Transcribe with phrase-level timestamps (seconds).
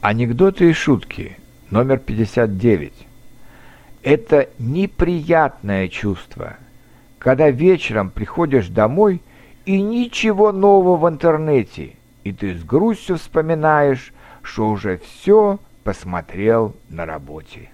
[0.00, 1.36] Анекдоты и шутки.
[1.70, 2.92] Номер 59.
[4.04, 6.56] Это неприятное чувство,
[7.18, 9.20] когда вечером приходишь домой
[9.66, 17.04] и ничего нового в интернете, и ты с грустью вспоминаешь, что уже все посмотрел на
[17.04, 17.68] работе.